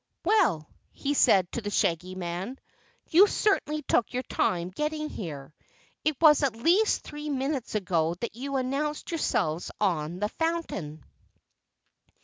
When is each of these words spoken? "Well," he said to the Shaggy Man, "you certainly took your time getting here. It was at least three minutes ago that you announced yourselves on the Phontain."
"Well," 0.25 0.67
he 0.93 1.13
said 1.13 1.51
to 1.51 1.61
the 1.61 1.69
Shaggy 1.69 2.15
Man, 2.15 2.57
"you 3.11 3.27
certainly 3.27 3.83
took 3.83 4.11
your 4.11 4.23
time 4.23 4.71
getting 4.71 5.09
here. 5.09 5.53
It 6.03 6.15
was 6.19 6.41
at 6.41 6.55
least 6.55 7.03
three 7.03 7.29
minutes 7.29 7.75
ago 7.75 8.15
that 8.15 8.35
you 8.35 8.55
announced 8.55 9.11
yourselves 9.11 9.69
on 9.79 10.17
the 10.17 10.29
Phontain." 10.29 11.03